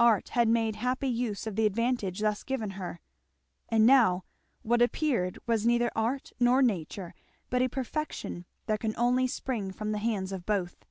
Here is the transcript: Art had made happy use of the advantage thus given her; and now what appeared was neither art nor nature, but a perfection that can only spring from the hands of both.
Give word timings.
Art 0.00 0.30
had 0.30 0.48
made 0.48 0.76
happy 0.76 1.06
use 1.06 1.46
of 1.46 1.54
the 1.54 1.66
advantage 1.66 2.20
thus 2.20 2.42
given 2.42 2.70
her; 2.80 2.98
and 3.68 3.84
now 3.84 4.24
what 4.62 4.80
appeared 4.80 5.38
was 5.46 5.66
neither 5.66 5.90
art 5.94 6.32
nor 6.40 6.62
nature, 6.62 7.12
but 7.50 7.60
a 7.60 7.68
perfection 7.68 8.46
that 8.64 8.80
can 8.80 8.94
only 8.96 9.26
spring 9.26 9.72
from 9.72 9.92
the 9.92 9.98
hands 9.98 10.32
of 10.32 10.46
both. 10.46 10.86